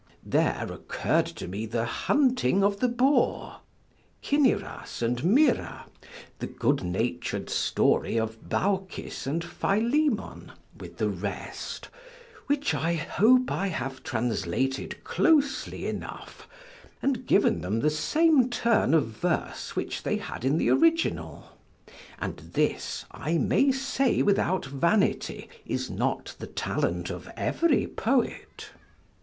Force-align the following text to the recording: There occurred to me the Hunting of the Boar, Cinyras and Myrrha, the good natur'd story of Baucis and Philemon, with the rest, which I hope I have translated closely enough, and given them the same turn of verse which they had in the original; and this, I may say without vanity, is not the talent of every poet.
There 0.25 0.65
occurred 0.71 1.27
to 1.27 1.47
me 1.47 1.67
the 1.67 1.85
Hunting 1.85 2.63
of 2.63 2.79
the 2.79 2.87
Boar, 2.87 3.57
Cinyras 4.23 5.03
and 5.03 5.23
Myrrha, 5.23 5.85
the 6.39 6.47
good 6.47 6.83
natur'd 6.83 7.51
story 7.51 8.17
of 8.19 8.49
Baucis 8.49 9.27
and 9.27 9.43
Philemon, 9.43 10.53
with 10.75 10.97
the 10.97 11.07
rest, 11.11 11.89
which 12.47 12.73
I 12.73 12.95
hope 12.95 13.51
I 13.51 13.67
have 13.67 14.01
translated 14.01 15.03
closely 15.03 15.85
enough, 15.85 16.47
and 17.03 17.27
given 17.27 17.61
them 17.61 17.81
the 17.81 17.91
same 17.91 18.49
turn 18.49 18.95
of 18.95 19.05
verse 19.05 19.75
which 19.75 20.01
they 20.01 20.17
had 20.17 20.43
in 20.43 20.57
the 20.57 20.71
original; 20.71 21.51
and 22.17 22.37
this, 22.37 23.05
I 23.11 23.37
may 23.37 23.71
say 23.71 24.23
without 24.23 24.65
vanity, 24.65 25.47
is 25.63 25.91
not 25.91 26.33
the 26.39 26.47
talent 26.47 27.11
of 27.11 27.29
every 27.37 27.85
poet. 27.85 28.71